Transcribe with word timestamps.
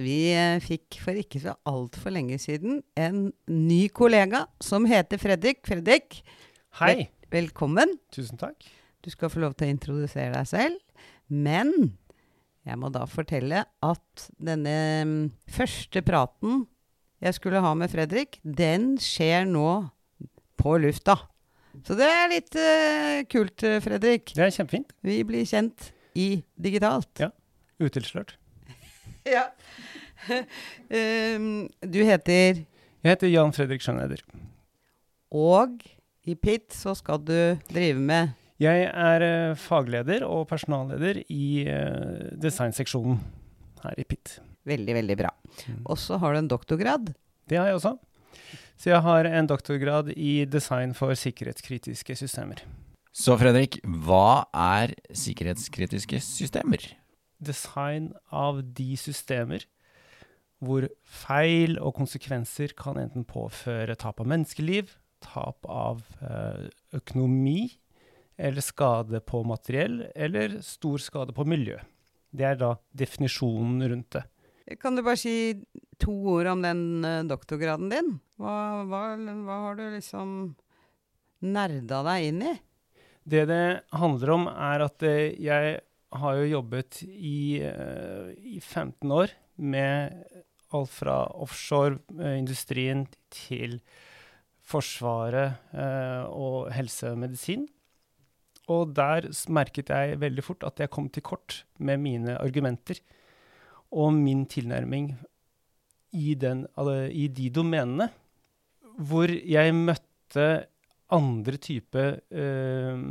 Vi 0.00 0.32
eh, 0.32 0.56
fikk 0.64 0.96
for 1.04 1.18
ikke 1.20 1.42
så 1.42 1.54
altfor 1.68 2.14
lenge 2.14 2.38
siden 2.40 2.80
en 2.96 3.26
ny 3.52 3.82
kollega 3.92 4.46
som 4.64 4.86
heter 4.88 5.20
Fredrik. 5.20 5.60
Fredrik, 5.68 6.22
Hei. 6.80 6.94
vel 6.94 7.08
velkommen. 7.34 7.98
Tusen 8.14 8.40
takk. 8.40 8.64
Du 9.04 9.10
skal 9.12 9.32
få 9.32 9.42
lov 9.44 9.56
til 9.58 9.68
å 9.68 9.74
introdusere 9.74 10.32
deg 10.32 10.48
selv. 10.48 11.04
Men 11.28 11.72
jeg 12.64 12.80
må 12.80 12.88
da 12.92 13.04
fortelle 13.08 13.64
at 13.84 14.26
denne 14.40 14.76
mm, 15.04 15.20
første 15.52 16.02
praten 16.04 16.64
jeg 17.20 17.36
skulle 17.36 17.60
ha 17.60 17.74
med 17.76 17.92
Fredrik, 17.92 18.38
den 18.40 18.94
skjer 19.00 19.44
nå 19.48 19.68
på 20.60 20.76
lufta. 20.80 21.18
Så 21.84 21.94
det 21.98 22.08
er 22.08 22.30
litt 22.32 22.56
uh, 22.56 23.20
kult, 23.30 23.60
eh, 23.68 23.78
Fredrik. 23.84 24.32
Det 24.32 24.48
er 24.48 24.54
kjempefint. 24.56 24.96
Vi 25.04 25.20
blir 25.28 25.44
kjent 25.48 25.92
i 26.16 26.30
digitalt. 26.56 27.12
Ja. 27.20 27.28
Utilslørt. 27.80 28.39
Ja. 29.36 29.46
um, 30.30 31.68
du 31.80 32.02
heter 32.04 32.60
Jeg 32.60 33.08
heter 33.08 33.30
Jan 33.30 33.52
Fredrik 33.56 33.82
Schjøneder. 33.84 34.20
Og 35.32 35.80
i 36.28 36.36
PIT 36.36 36.74
så 36.76 36.94
skal 36.98 37.22
du 37.24 37.36
drive 37.70 38.00
med 38.00 38.34
Jeg 38.60 38.90
er 38.90 39.24
eh, 39.24 39.56
fagleder 39.56 40.26
og 40.26 40.44
personalleder 40.50 41.22
i 41.32 41.64
eh, 41.64 42.28
designseksjonen 42.36 43.16
her 43.86 43.96
i 43.96 44.04
PIT. 44.04 44.36
Veldig, 44.68 44.96
veldig 44.98 45.16
bra. 45.16 45.30
Mm. 45.64 45.80
Og 45.86 45.96
så 45.96 46.18
har 46.20 46.34
du 46.34 46.42
en 46.42 46.50
doktorgrad. 46.50 47.14
Det 47.48 47.56
har 47.56 47.70
jeg 47.70 47.78
også. 47.78 47.94
Så 48.76 48.92
jeg 48.92 49.00
har 49.04 49.28
en 49.28 49.48
doktorgrad 49.48 50.12
i 50.12 50.44
design 50.44 50.92
for 50.96 51.16
sikkerhetskritiske 51.16 52.16
systemer. 52.20 52.60
Så 53.12 53.34
Fredrik, 53.40 53.80
hva 53.82 54.44
er 54.52 54.92
sikkerhetskritiske 55.16 56.20
systemer? 56.22 56.84
Design 57.40 58.10
av 58.30 58.62
de 58.76 58.92
systemer 59.00 59.66
hvor 60.60 60.84
feil 61.08 61.78
og 61.80 61.94
konsekvenser 61.96 62.74
kan 62.76 62.98
enten 63.00 63.24
påføre 63.24 63.96
tap 63.96 64.20
av 64.20 64.28
menneskeliv, 64.28 64.92
tap 65.24 65.64
av 65.64 66.02
eh, 66.20 66.66
økonomi, 66.96 67.70
eller 68.40 68.64
skade 68.64 69.20
på 69.24 69.42
materiell, 69.48 70.02
eller 70.14 70.60
stor 70.64 71.00
skade 71.00 71.34
på 71.36 71.46
miljø. 71.48 71.78
Det 72.30 72.46
er 72.46 72.60
da 72.60 72.74
definisjonen 72.96 73.82
rundt 73.88 74.16
det. 74.16 74.24
Kan 74.80 74.94
du 74.96 75.02
bare 75.02 75.18
si 75.18 75.56
to 76.00 76.12
ord 76.36 76.52
om 76.52 76.64
den 76.64 77.04
eh, 77.04 77.22
doktorgraden 77.28 77.90
din? 77.92 78.16
Hva, 78.40 78.84
hva, 78.88 79.04
hva 79.16 79.60
har 79.66 79.80
du 79.80 79.86
liksom 79.96 80.34
nerda 81.40 82.04
deg 82.06 82.28
inn 82.28 82.42
i? 82.52 82.58
Det 83.30 83.46
det 83.48 83.64
handler 83.96 84.34
om, 84.36 84.48
er 84.50 84.84
at 84.86 85.04
eh, 85.08 85.32
jeg 85.40 85.80
har 86.18 86.38
jo 86.40 86.48
jobbet 86.56 87.02
i, 87.06 87.62
eh, 87.62 88.30
i 88.36 88.60
15 88.60 89.10
år 89.14 89.34
med 89.56 90.24
alt 90.74 90.90
fra 90.90 91.24
offshore-industrien 91.42 93.06
til 93.30 93.80
Forsvaret 94.70 95.58
eh, 95.74 96.24
og 96.30 96.70
helse 96.74 97.10
og 97.10 97.18
medisin. 97.18 97.66
Og 98.70 98.92
der 98.94 99.26
merket 99.50 99.90
jeg 99.90 100.20
veldig 100.22 100.44
fort 100.46 100.66
at 100.68 100.78
jeg 100.78 100.92
kom 100.94 101.08
til 101.10 101.24
kort 101.26 101.64
med 101.78 101.98
mine 101.98 102.36
argumenter 102.38 103.00
og 103.90 104.12
min 104.14 104.44
tilnærming 104.46 105.10
i, 106.14 106.34
den, 106.34 106.66
i 107.10 107.26
de 107.26 107.50
domenene 107.50 108.10
hvor 109.00 109.30
jeg 109.30 109.74
møtte 109.74 110.46
andre 111.10 111.58
type 111.58 112.04
eh, 112.30 113.02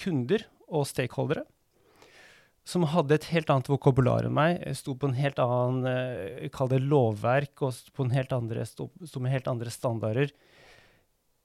kunder 0.00 0.46
og 0.72 0.86
stakeholdere 0.88 1.44
som 2.64 2.86
hadde 2.88 3.18
et 3.18 3.28
helt 3.28 3.50
annet 3.52 3.68
vokabular 3.68 4.24
enn 4.24 4.36
meg, 4.36 4.58
eh, 4.64 4.76
sto 4.76 4.94
på 4.96 5.10
en 5.10 5.18
helt 5.18 5.40
annen 5.42 5.84
eh, 5.88 6.48
Kall 6.54 6.70
det 6.72 6.80
lovverk, 6.80 7.52
og 7.62 7.74
sto, 7.76 7.92
på 7.92 8.06
en 8.06 8.14
helt 8.16 8.32
andre, 8.32 8.64
sto, 8.68 8.88
sto 9.04 9.20
med 9.20 9.34
helt 9.34 9.50
andre 9.52 9.72
standarder. 9.72 10.32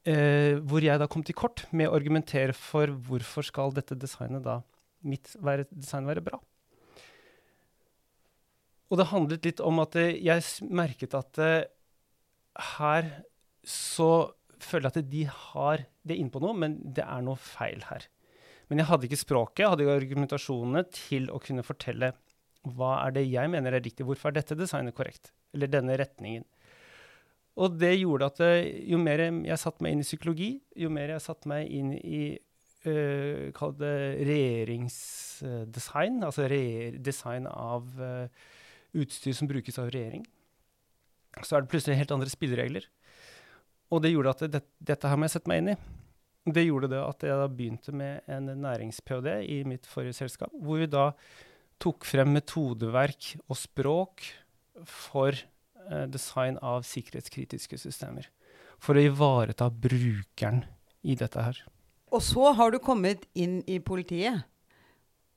Eh, 0.08 0.56
hvor 0.64 0.84
jeg 0.84 1.00
da 1.00 1.10
kom 1.12 1.26
til 1.28 1.36
kort 1.36 1.66
med 1.76 1.90
å 1.90 1.98
argumentere 1.98 2.56
for 2.56 2.88
hvorfor 2.88 3.44
skal 3.44 3.76
dette 3.76 4.00
designet 4.00 4.46
da 4.46 4.62
mitt 5.04 5.36
være, 5.44 5.68
design 5.72 6.08
være 6.08 6.24
bra. 6.24 6.40
Og 8.90 8.98
det 8.98 9.12
handlet 9.12 9.46
litt 9.46 9.60
om 9.62 9.84
at 9.84 10.00
eh, 10.00 10.16
jeg 10.24 10.72
merket 10.72 11.20
at 11.20 11.44
her 12.80 13.12
så 13.68 14.32
føler 14.60 14.88
jeg 14.88 15.04
at 15.04 15.12
de 15.12 15.26
har 15.28 15.84
det 16.08 16.16
innpå 16.20 16.40
noe, 16.44 16.56
men 16.56 16.80
det 16.80 17.04
er 17.04 17.22
noe 17.24 17.40
feil 17.40 17.84
her. 17.92 18.08
Men 18.70 18.84
jeg 18.84 18.90
hadde 18.92 19.08
ikke 19.10 19.24
språket, 19.24 19.64
jeg 19.64 19.72
hadde 19.72 19.86
ikke 19.86 20.00
argumentasjonene 20.04 20.84
til 20.94 21.30
å 21.34 21.42
kunne 21.42 21.66
fortelle 21.66 22.14
hva 22.76 23.00
er 23.06 23.16
det 23.16 23.26
jeg 23.26 23.50
mener 23.50 23.74
er 23.74 23.84
riktig, 23.84 24.06
hvorfor 24.06 24.30
er 24.30 24.40
dette 24.40 24.58
designet 24.60 24.96
korrekt, 24.98 25.32
eller 25.56 25.72
denne 25.72 25.96
retningen. 25.98 26.46
Og 27.60 27.76
det 27.80 27.96
gjorde 27.98 28.30
at 28.30 28.42
eh, 28.46 28.68
jo 28.92 29.00
mer 29.02 29.24
jeg 29.26 29.60
satte 29.60 29.84
meg 29.84 29.96
inn 29.96 30.04
i 30.04 30.08
psykologi, 30.08 30.52
jo 30.80 30.92
mer 30.94 31.16
jeg 31.16 31.26
satte 31.26 31.50
meg 31.52 31.72
inn 31.76 31.92
i 31.98 32.24
uh, 32.88 33.50
Kall 33.56 33.74
det 33.80 33.96
regjeringsdesign, 34.30 36.22
altså 36.24 36.48
re 36.52 36.64
design 36.96 37.50
av 37.52 37.90
eh, 38.00 38.48
utstyr 39.00 39.36
som 39.36 39.50
brukes 39.50 39.80
av 39.82 39.92
regjering, 39.92 40.24
så 41.44 41.58
er 41.58 41.66
det 41.66 41.72
plutselig 41.74 42.00
helt 42.00 42.14
andre 42.16 42.32
spilleregler. 42.32 42.88
Og 43.90 44.04
det 44.06 44.14
gjorde 44.14 44.36
at 44.36 44.46
det, 44.54 44.64
dette 44.92 45.10
her 45.10 45.18
må 45.18 45.28
jeg 45.28 45.36
sette 45.36 45.52
meg 45.52 45.64
inn 45.64 45.74
i. 45.74 45.80
Det 46.48 46.64
gjorde 46.66 46.90
det 46.92 47.00
at 47.04 47.24
jeg 47.26 47.38
da 47.42 47.48
begynte 47.52 47.94
med 47.96 48.30
en 48.32 48.48
nærings-ph.d. 48.64 49.34
i 49.44 49.62
mitt 49.68 49.88
forrige 49.90 50.18
selskap, 50.22 50.54
hvor 50.56 50.80
vi 50.82 50.90
da 50.90 51.12
tok 51.80 52.08
frem 52.08 52.32
metodeverk 52.36 53.34
og 53.48 53.58
språk 53.60 54.26
for 54.88 55.36
eh, 55.36 56.06
design 56.12 56.58
av 56.64 56.86
sikkerhetskritiske 56.88 57.80
systemer. 57.82 58.30
For 58.80 58.96
å 58.96 59.04
ivareta 59.04 59.68
brukeren 59.70 60.64
i 61.04 61.16
dette 61.20 61.44
her. 61.44 61.60
Og 62.10 62.24
så 62.26 62.54
har 62.58 62.72
du 62.72 62.80
kommet 62.82 63.28
inn 63.38 63.60
i 63.70 63.78
politiet. 63.84 64.48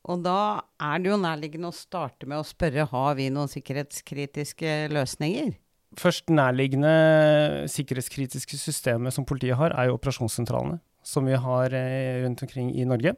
Og 0.08 0.22
da 0.24 0.62
er 0.82 1.02
det 1.02 1.12
jo 1.12 1.18
nærliggende 1.20 1.70
å 1.70 1.76
starte 1.76 2.26
med 2.26 2.40
å 2.40 2.46
spørre 2.46 2.88
har 2.90 3.18
vi 3.18 3.28
noen 3.30 3.50
sikkerhetskritiske 3.50 4.88
løsninger. 4.90 5.52
Først 6.00 6.32
nærliggende 6.32 7.68
sikkerhetskritiske 7.70 8.56
systemet 8.58 9.14
som 9.14 9.26
politiet 9.28 9.58
har, 9.60 9.74
er 9.76 9.90
jo 9.90 9.98
operasjonssentralene, 9.98 10.80
som 11.06 11.26
vi 11.28 11.38
har 11.38 11.74
eh, 11.76 12.22
rundt 12.24 12.42
omkring 12.44 12.72
i 12.74 12.86
Norge. 12.88 13.16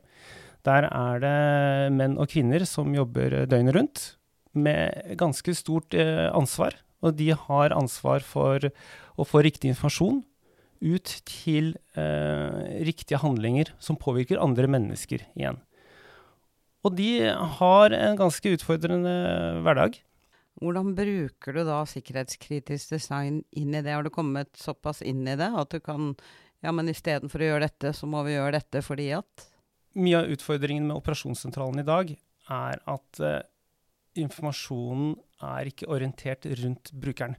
Der 0.64 0.88
er 0.88 1.20
det 1.20 1.38
menn 1.96 2.16
og 2.16 2.30
kvinner 2.32 2.64
som 2.68 2.94
jobber 2.96 3.42
eh, 3.42 3.48
døgnet 3.48 3.76
rundt 3.76 4.04
med 4.54 5.16
ganske 5.20 5.54
stort 5.56 5.94
eh, 5.96 6.30
ansvar. 6.32 6.76
Og 7.04 7.16
de 7.18 7.32
har 7.36 7.74
ansvar 7.76 8.24
for 8.24 8.70
å 9.20 9.26
få 9.28 9.44
riktig 9.44 9.74
informasjon 9.74 10.22
ut 10.84 11.12
til 11.28 11.74
eh, 11.98 12.80
riktige 12.86 13.20
handlinger 13.20 13.74
som 13.82 14.00
påvirker 14.00 14.40
andre 14.40 14.68
mennesker 14.70 15.26
igjen. 15.36 15.60
Og 16.84 16.96
de 16.98 17.28
har 17.58 17.94
en 17.96 18.18
ganske 18.18 18.56
utfordrende 18.56 19.14
hverdag. 19.64 19.96
Hvordan 20.60 20.92
bruker 20.96 21.56
du 21.56 21.64
da 21.66 21.80
sikkerhetskritisk 21.88 22.92
design 22.94 23.40
inn 23.56 23.72
i 23.74 23.80
det? 23.82 23.94
Har 23.96 24.04
du 24.04 24.12
kommet 24.12 24.52
såpass 24.60 25.00
inn 25.02 25.24
i 25.26 25.36
det 25.40 25.48
at 25.48 25.72
du 25.72 25.80
kan 25.82 26.12
Ja, 26.64 26.72
men 26.72 26.88
istedenfor 26.88 27.42
å 27.42 27.50
gjøre 27.50 27.66
dette, 27.66 27.92
så 27.92 28.08
må 28.08 28.22
vi 28.24 28.38
gjøre 28.38 28.56
dette 28.56 28.80
fordi 28.84 29.10
at 29.16 29.50
Mye 29.94 30.24
av 30.24 30.30
utfordringen 30.34 30.88
med 30.88 30.96
operasjonssentralen 30.98 31.78
i 31.78 31.86
dag 31.86 32.08
er 32.50 32.80
at 32.90 33.20
eh, 33.22 33.44
informasjonen 34.18 35.12
er 35.44 35.70
ikke 35.70 35.86
orientert 35.92 36.48
rundt 36.58 36.90
brukeren. 36.98 37.36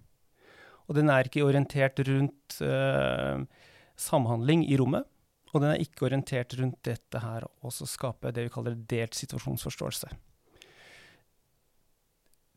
Og 0.87 0.95
den 0.95 1.11
er 1.11 1.27
ikke 1.27 1.43
orientert 1.43 1.99
rundt 2.07 2.55
eh, 2.63 3.41
samhandling 3.99 4.63
i 4.69 4.77
rommet. 4.79 5.03
Og 5.51 5.63
den 5.63 5.73
er 5.73 5.83
ikke 5.83 6.07
orientert 6.07 6.55
rundt 6.59 6.79
dette 6.87 7.19
her 7.23 7.43
å 7.43 7.73
skape 7.75 8.31
det 8.35 8.47
vi 8.47 8.53
kaller 8.53 8.75
delt 8.87 9.15
situasjonsforståelse. 9.19 10.11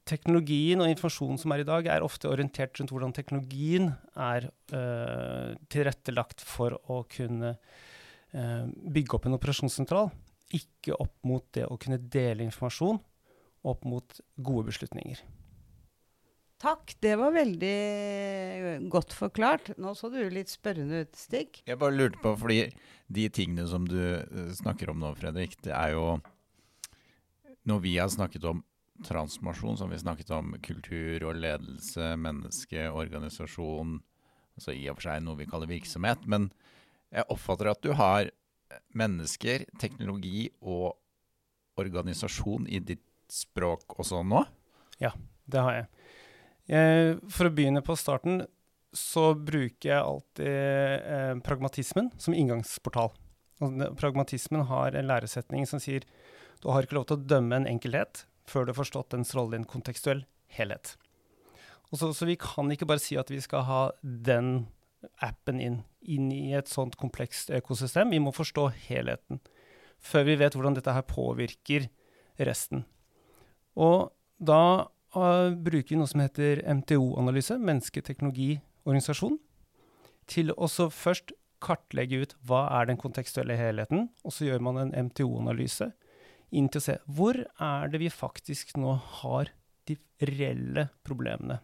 Teknologien 0.08 0.80
og 0.80 0.88
informasjonen 0.88 1.40
som 1.40 1.52
er 1.52 1.62
i 1.62 1.68
dag, 1.68 1.88
er 1.90 2.04
ofte 2.04 2.30
orientert 2.30 2.78
rundt 2.80 2.94
hvordan 2.94 3.12
teknologien 3.16 3.90
er 4.16 4.48
uh, 4.72 5.52
tilrettelagt 5.68 6.44
for 6.44 6.78
å 6.88 7.02
kunne 7.12 7.54
uh, 7.58 8.64
bygge 8.66 9.18
opp 9.18 9.28
en 9.28 9.36
operasjonssentral. 9.36 10.08
Ikke 10.56 10.96
opp 10.96 11.16
mot 11.28 11.44
det 11.52 11.66
å 11.68 11.76
kunne 11.80 12.00
dele 12.00 12.46
informasjon 12.46 13.02
opp 13.68 13.84
mot 13.84 14.20
gode 14.40 14.70
beslutninger. 14.70 15.20
Takk, 16.58 16.96
det 16.98 17.12
var 17.20 17.36
veldig 17.36 18.88
godt 18.90 19.12
forklart. 19.14 19.70
Nå 19.78 19.92
så 19.94 20.10
du 20.10 20.18
litt 20.32 20.50
spørrende 20.50 21.04
ut, 21.04 21.12
Stig. 21.18 21.60
Jeg 21.68 21.78
bare 21.78 21.94
lurte 21.94 22.18
på, 22.22 22.32
fordi 22.40 22.64
de 23.06 23.26
tingene 23.30 23.66
som 23.70 23.86
du 23.86 24.00
eh, 24.00 24.48
snakker 24.58 24.90
om 24.90 24.98
nå, 25.04 25.12
Fredrik, 25.20 25.54
det 25.62 25.74
er 25.76 25.94
jo 25.94 26.18
Når 27.68 27.80
vi 27.84 27.94
har 27.98 28.08
snakket 28.08 28.44
om 28.48 28.64
transformasjon, 29.06 29.76
som 29.78 29.90
vi 29.90 29.98
snakket 30.00 30.30
om 30.34 30.54
kultur 30.64 31.24
og 31.28 31.38
ledelse, 31.38 32.14
menneske, 32.18 32.88
organisasjon, 32.90 33.98
altså 34.58 34.74
i 34.74 34.88
og 34.90 34.98
for 34.98 35.08
seg 35.08 35.22
noe 35.24 35.38
vi 35.38 35.48
kaller 35.50 35.70
virksomhet. 35.70 36.26
Men 36.26 36.50
jeg 37.14 37.28
oppfatter 37.32 37.70
at 37.70 37.82
du 37.84 37.92
har 37.98 38.30
mennesker, 38.98 39.66
teknologi 39.80 40.48
og 40.60 40.98
organisasjon 41.78 42.66
i 42.68 42.80
ditt 42.82 43.04
språk 43.30 43.98
også 44.00 44.22
nå? 44.26 44.42
Ja, 45.02 45.12
det 45.46 45.64
har 45.64 45.76
jeg. 45.76 45.88
for 47.32 47.48
å 47.48 47.54
begynne 47.54 47.80
på 47.84 47.96
starten, 47.96 48.42
så 48.92 49.30
bruker 49.36 49.88
jeg 49.88 50.00
alltid 50.00 50.48
eh, 50.48 51.34
pragmatismen 51.44 52.10
som 52.20 52.34
inngangsportal. 52.34 53.12
Pragmatismen 54.00 54.64
har 54.68 54.96
en 54.96 55.08
læresetning 55.08 55.66
som 55.68 55.80
sier 55.82 56.04
du 56.62 56.70
har 56.72 56.84
ikke 56.84 56.96
lov 56.98 57.06
til 57.08 57.18
å 57.18 57.26
dømme 57.30 57.60
en 57.60 57.68
enkelhet 57.70 58.24
før 58.48 58.66
du 58.66 58.72
har 58.72 58.80
forstått 58.80 59.12
dens 59.14 59.34
rolle 59.36 59.56
i 59.56 59.62
en 59.62 59.68
kontekstuell 59.68 60.24
helhet. 60.56 60.96
Så, 61.92 62.12
så, 62.12 62.26
vi 62.28 62.36
kan 62.40 62.68
ikke 62.72 62.88
bare 62.88 63.00
si 63.00 63.16
at 63.16 63.30
vi 63.32 63.40
skal 63.40 63.64
ha 63.64 63.82
den 64.02 64.66
appen 65.24 65.60
inn, 65.62 65.78
inn 66.04 66.28
i 66.34 66.52
et 66.56 66.68
sånt 66.68 66.98
komplekst 67.00 67.52
økosystem. 67.54 68.12
Vi 68.12 68.20
må 68.20 68.34
forstå 68.34 68.68
helheten 68.88 69.40
før 69.98 70.28
vi 70.28 70.36
vet 70.38 70.54
hvordan 70.54 70.76
dette 70.76 70.92
her 70.94 71.02
påvirker 71.08 71.88
resten. 72.46 72.84
Og 73.74 74.12
da 74.38 74.86
uh, 75.16 75.50
bruker 75.50 75.94
vi 75.94 75.98
noe 75.98 76.10
som 76.10 76.22
heter 76.22 76.62
MTO-analyse, 76.62 77.56
menneske, 77.58 78.02
teknologi, 78.06 78.60
organisasjon, 78.86 79.38
til 80.30 80.52
å 80.54 80.68
først 80.68 81.32
kartlegge 81.64 82.22
ut 82.22 82.36
hva 82.46 82.68
er 82.78 82.86
den 82.90 83.00
kontekstuelle 83.00 83.56
helheten, 83.58 84.06
og 84.22 84.34
så 84.34 84.46
gjør 84.46 84.62
man 84.68 84.78
en 84.82 84.94
MTO-analyse 85.08 85.90
inn 86.54 86.68
til 86.72 86.80
å 86.80 86.86
se 86.86 86.96
hvor 87.16 87.36
er 87.36 87.92
det 87.92 88.00
vi 88.02 88.10
faktisk 88.12 88.76
nå 88.80 88.94
har 89.20 89.50
de 89.88 89.96
reelle 90.30 90.88
problemene. 91.06 91.58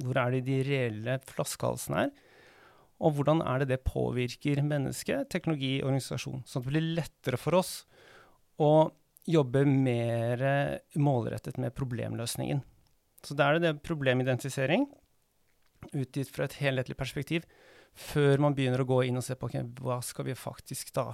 Hvor 0.00 0.18
er 0.20 0.36
det 0.36 0.44
de 0.46 0.60
reelle 0.66 1.18
flaskehalsene 1.28 2.06
er? 2.06 2.12
Og 3.02 3.16
hvordan 3.16 3.42
er 3.44 3.62
det 3.62 3.72
det 3.72 3.84
påvirker 3.84 4.62
menneske, 4.64 5.24
teknologi 5.32 5.80
og 5.80 5.90
organisasjon? 5.90 6.44
Sånn 6.46 6.62
at 6.62 6.68
det 6.68 6.72
blir 6.72 6.90
lettere 7.00 7.40
for 7.40 7.58
oss 7.58 7.72
å 8.62 8.92
jobbe 9.28 9.64
mer 9.66 10.42
målrettet 10.98 11.58
med 11.62 11.74
problemløsningen. 11.76 12.62
Så 13.22 13.36
da 13.38 13.48
er 13.48 13.58
det 13.58 13.66
det 13.66 13.84
problemidentisering, 13.86 14.86
utgitt 15.92 16.30
fra 16.30 16.46
et 16.46 16.56
helhetlig 16.62 16.96
perspektiv, 16.98 17.46
før 17.92 18.40
man 18.42 18.54
begynner 18.56 18.82
å 18.82 18.88
gå 18.88 19.02
inn 19.06 19.18
og 19.20 19.26
se 19.26 19.36
på 19.38 19.50
okay, 19.50 19.66
hva 19.82 20.00
skal 20.02 20.30
vi 20.30 20.38
faktisk 20.38 20.94
da 20.96 21.10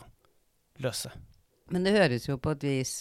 løse. 0.85 1.11
Men 1.73 1.85
det 1.85 1.97
høres 1.97 2.29
jo 2.29 2.39
på 2.41 2.55
et 2.57 2.67
vis 2.67 2.93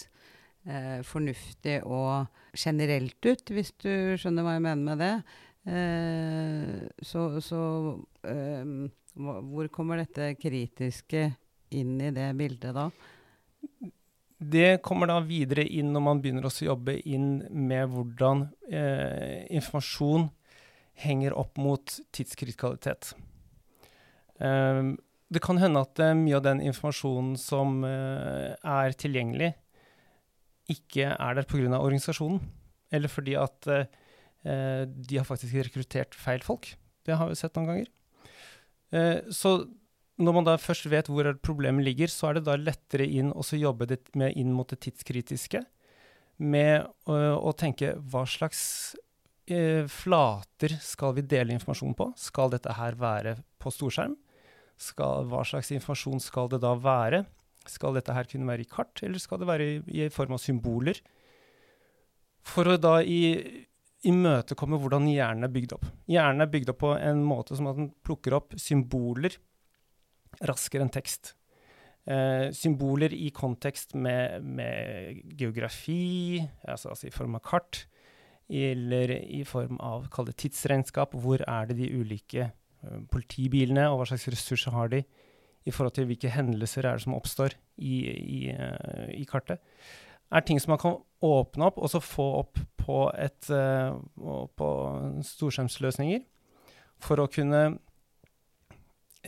eh, 0.68 1.00
fornuftig 1.06 1.80
og 1.86 2.28
generelt 2.56 3.18
ut, 3.26 3.52
hvis 3.54 3.72
du 3.80 3.92
skjønner 4.20 4.46
hva 4.46 4.56
jeg 4.56 4.64
mener 4.66 4.84
med 4.88 5.02
det. 5.02 5.12
Eh, 5.68 6.88
så, 7.04 7.28
så 7.44 7.60
eh, 8.28 8.74
hvor 9.18 9.70
kommer 9.74 10.00
dette 10.00 10.34
kritiske 10.40 11.28
inn 11.76 11.96
i 12.00 12.12
det 12.14 12.30
bildet 12.38 12.76
da? 12.76 12.88
Det 14.38 14.78
kommer 14.86 15.10
da 15.10 15.18
videre 15.26 15.64
inn 15.66 15.90
når 15.92 16.04
man 16.04 16.20
begynner 16.22 16.46
å 16.46 16.52
jobbe 16.52 16.94
inn 17.10 17.40
med 17.50 17.90
hvordan 17.90 18.46
eh, 18.70 19.48
informasjon 19.50 20.28
henger 20.98 21.34
opp 21.38 21.58
mot 21.58 21.98
tidskritikalitet. 22.14 23.12
Um, 24.38 24.94
det 25.28 25.42
kan 25.44 25.60
hende 25.60 25.82
at 25.84 26.00
uh, 26.00 26.14
mye 26.16 26.36
av 26.38 26.44
den 26.46 26.62
informasjonen 26.64 27.36
som 27.40 27.82
uh, 27.84 28.54
er 28.56 28.96
tilgjengelig, 28.96 29.52
ikke 30.72 31.12
er 31.14 31.36
der 31.36 31.48
pga. 31.48 31.68
organisasjonen, 31.76 32.40
eller 32.92 33.12
fordi 33.12 33.36
at 33.40 33.68
uh, 33.68 33.84
de 34.88 35.18
har 35.18 35.28
faktisk 35.28 35.54
rekruttert 35.68 36.16
feil 36.16 36.40
folk. 36.44 36.70
Det 37.04 37.16
har 37.16 37.28
vi 37.28 37.36
sett 37.36 37.56
noen 37.56 37.68
ganger. 37.68 37.88
så 39.34 39.50
når 40.16 40.34
man 40.36 40.46
da 40.46 40.54
først 40.56 40.86
vet 40.88 41.08
hvor 41.10 41.26
problemet 41.42 41.84
ligger, 41.84 42.08
så 42.08 42.28
er 42.28 42.38
det 42.38 42.44
da 42.46 42.54
lettere 42.56 43.04
inn 43.04 43.32
å 43.32 43.42
jobbe 43.42 43.98
med 44.14 44.36
inn 44.36 44.52
mot 44.52 44.68
det 44.68 44.78
tidskritiske. 44.84 45.62
Med 46.38 46.86
å 47.08 47.52
tenke 47.58 47.96
hva 47.98 48.24
slags 48.28 48.94
flater 49.88 50.76
skal 50.80 51.16
vi 51.16 51.26
dele 51.28 51.56
informasjon 51.56 51.96
på? 51.98 52.10
Skal 52.16 52.52
dette 52.54 52.76
her 52.78 52.96
være 53.00 53.36
på 53.58 53.72
storskjerm? 53.74 54.16
Skal, 54.78 55.26
hva 55.30 55.42
slags 55.46 55.72
informasjon 55.74 56.22
skal 56.22 56.50
det 56.52 56.62
da 56.62 56.74
være? 56.78 57.24
Skal 57.68 57.98
dette 57.98 58.14
her 58.14 58.28
kunne 58.30 58.48
være 58.48 58.64
i 58.64 58.70
kart, 58.70 59.02
eller 59.04 59.20
skal 59.20 59.42
det 59.42 59.48
være 59.50 59.66
i, 59.66 59.78
i 60.04 60.08
form 60.14 60.36
av 60.36 60.42
symboler? 60.42 61.00
For 62.48 62.70
å 62.70 62.78
da 62.80 63.00
imøtekomme 63.02 64.78
hvordan 64.80 65.10
hjernen 65.10 65.48
er 65.48 65.52
bygd 65.52 65.74
opp. 65.76 65.88
Hjernen 66.08 66.44
er 66.44 66.52
bygd 66.52 66.72
opp 66.72 66.80
på 66.84 66.94
en 66.96 67.24
måte 67.26 67.58
som 67.58 67.68
at 67.68 67.76
den 67.80 67.90
plukker 68.06 68.38
opp 68.38 68.54
symboler 68.60 69.36
raskere 70.46 70.84
enn 70.86 70.92
tekst. 70.92 71.34
Eh, 72.08 72.48
symboler 72.56 73.12
i 73.12 73.28
kontekst 73.36 73.94
med, 73.98 74.44
med 74.44 75.22
geografi, 75.38 76.40
altså, 76.62 76.94
altså, 76.94 77.08
i 77.08 77.14
form 77.14 77.36
av 77.36 77.44
kart, 77.44 77.82
eller 78.48 79.12
i 79.18 79.42
form 79.44 79.80
av 79.84 80.08
kall 80.12 80.30
tidsregnskap. 80.32 81.16
Hvor 81.20 81.42
er 81.44 81.68
det 81.68 81.76
de 81.82 81.90
ulike 81.98 82.50
politibilene, 83.12 83.88
og 83.90 84.00
hva 84.00 84.10
slags 84.10 84.28
ressurser 84.30 84.74
har 84.74 84.92
de 84.92 85.02
i 85.68 85.74
forhold 85.74 85.96
til 85.96 86.06
hvilke 86.08 86.30
hendelser 86.32 86.86
er 86.86 86.96
det 86.96 87.04
som 87.04 87.16
oppstår 87.16 87.56
i, 87.76 87.96
i, 88.08 88.40
uh, 88.54 89.08
i 89.12 89.26
kartet, 89.28 89.60
er 90.28 90.44
ting 90.44 90.60
som 90.60 90.74
man 90.74 90.80
kan 90.80 90.98
åpne 91.24 91.68
opp 91.70 91.80
og 91.80 91.90
så 91.92 92.00
få 92.04 92.26
opp 92.42 92.60
på, 92.80 93.00
et, 93.16 93.50
uh, 93.50 93.96
på 94.56 94.70
storskjermsløsninger 95.28 96.24
for 97.04 97.20
å 97.22 97.30
kunne 97.30 97.78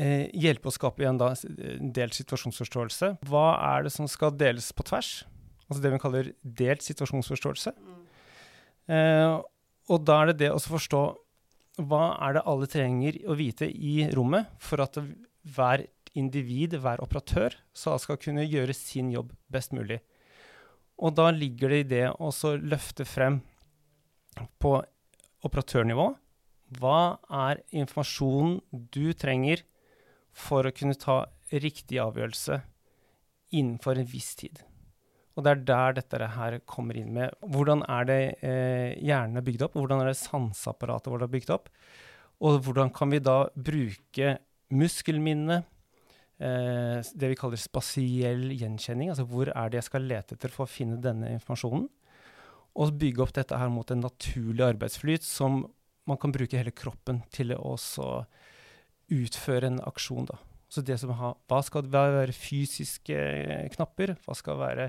hjelpe 0.01 0.71
å 0.71 0.73
skape 0.73 1.03
igjen 1.03 1.19
da 1.19 1.33
en 1.35 1.89
delt 1.93 2.15
situasjonsforståelse. 2.17 3.09
Hva 3.27 3.49
er 3.75 3.83
det 3.85 3.91
som 3.93 4.07
skal 4.09 4.31
deles 4.39 4.71
på 4.73 4.87
tvers? 4.87 5.11
Altså 5.67 5.83
det 5.83 5.91
vi 5.93 5.99
kaller 6.01 6.31
delt 6.41 6.87
situasjonsforståelse. 6.87 7.73
Mm. 7.75 9.43
og 9.91 10.07
da 10.07 10.17
er 10.23 10.31
det 10.31 10.39
det 10.41 10.53
å 10.55 10.63
forstå 10.63 11.03
hva 11.89 12.17
er 12.27 12.37
det 12.37 12.47
alle 12.51 12.69
trenger 12.71 13.19
å 13.31 13.37
vite 13.39 13.69
i 13.69 14.05
rommet 14.15 14.51
for 14.63 14.83
at 14.85 14.99
hver 15.55 15.87
individ, 16.19 16.75
hver 16.83 17.03
operatør, 17.05 17.55
skal 17.73 18.19
kunne 18.21 18.47
gjøre 18.47 18.75
sin 18.75 19.13
jobb 19.15 19.33
best 19.53 19.75
mulig. 19.77 20.01
Og 21.01 21.15
da 21.17 21.31
ligger 21.33 21.73
det 21.73 21.81
i 21.85 21.91
det 21.95 22.07
å 22.13 22.31
løfte 22.61 23.07
frem 23.09 23.41
på 24.61 24.75
operatørnivå 25.47 26.11
hva 26.79 27.19
er 27.51 27.63
informasjonen 27.75 28.61
du 28.95 29.13
trenger 29.19 29.65
for 30.31 30.67
å 30.67 30.75
kunne 30.75 30.99
ta 30.99 31.25
riktig 31.51 31.99
avgjørelse 31.99 32.61
innenfor 33.57 33.99
en 33.99 34.11
viss 34.11 34.35
tid. 34.39 34.61
Og 35.41 35.47
det 35.47 35.53
er 35.55 35.61
der 35.71 35.95
dette 35.97 36.27
her 36.35 36.59
kommer 36.69 36.99
inn 37.01 37.15
med. 37.17 37.33
Hvordan 37.41 37.81
er 37.89 38.09
det 38.09 38.21
eh, 38.45 38.93
hjernen 39.01 39.41
er 39.41 39.45
bygd 39.47 39.65
opp, 39.65 39.79
hvordan 39.81 40.03
er 40.03 40.11
det 40.11 40.19
sanseapparatet 40.21 41.09
vårt 41.09 41.25
er 41.25 41.33
bygd 41.33 41.53
opp, 41.57 41.71
og 42.45 42.59
hvordan 42.67 42.93
kan 42.93 43.13
vi 43.13 43.23
da 43.25 43.39
bruke 43.57 44.35
muskelminnene, 44.77 45.63
eh, 46.45 47.01
det 47.01 47.33
vi 47.33 47.39
kaller 47.41 47.61
spasiell 47.61 48.51
gjenkjenning, 48.53 49.15
altså 49.15 49.25
hvor 49.33 49.49
er 49.49 49.73
det 49.73 49.81
jeg 49.81 49.89
skal 49.89 50.07
lete 50.13 50.37
etter 50.37 50.53
for 50.53 50.67
å 50.67 50.73
finne 50.75 51.01
denne 51.01 51.33
informasjonen, 51.39 51.89
og 52.81 53.01
bygge 53.01 53.25
opp 53.25 53.33
dette 53.41 53.57
her 53.57 53.73
mot 53.73 53.89
en 53.91 54.05
naturlig 54.05 54.67
arbeidsflyt 54.75 55.25
som 55.25 55.63
man 56.09 56.21
kan 56.21 56.37
bruke 56.37 56.61
hele 56.61 56.77
kroppen 56.77 57.25
til 57.33 57.57
å 57.57 57.63
også 57.79 58.13
utføre 59.11 59.73
en 59.73 59.81
aksjon, 59.89 60.29
da. 60.29 60.37
Så 60.71 60.85
det 60.87 61.01
som 61.03 61.11
har, 61.19 61.35
Hva 61.51 61.61
skal 61.67 61.89
være 61.91 62.35
fysiske 62.37 63.17
knapper? 63.75 64.15
Hva, 64.23 64.37
skal 64.39 64.59
være, 64.61 64.89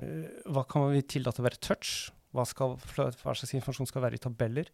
hva 0.54 0.64
kan 0.70 0.92
vi 0.94 1.02
tillate 1.02 1.42
å 1.42 1.48
være 1.48 1.58
touch? 1.58 2.12
Hva, 2.32 2.46
skal, 2.48 2.78
hva, 2.78 3.10
slags 3.12 3.56
informasjon 3.58 3.90
skal 3.90 4.06
være 4.06 4.20
i 4.20 4.22
tabeller? 4.22 4.70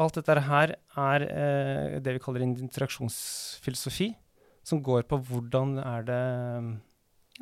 Alt 0.00 0.16
dette 0.16 0.44
her 0.46 0.76
er 0.78 1.26
eh, 1.26 1.98
det 2.00 2.14
vi 2.16 2.22
kaller 2.22 2.46
en 2.46 2.54
interaksjonsfilosofi, 2.64 4.12
som 4.64 4.80
går 4.84 5.04
på 5.10 5.18
hvordan 5.26 5.76
er 5.82 6.06
det 6.08 6.22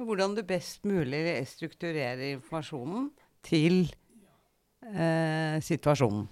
Hvordan 0.00 0.34
du 0.38 0.40
best 0.46 0.86
mulig 0.88 1.20
strukturerer 1.50 2.32
informasjonen 2.32 3.10
til 3.44 3.90
eh, 4.86 5.58
situasjonen. 5.66 6.28